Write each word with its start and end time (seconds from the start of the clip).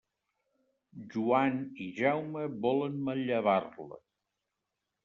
Joan 1.11 1.61
i 1.85 1.91
Jaume 1.99 2.47
volen 2.65 2.97
manllevar-la. 3.11 4.03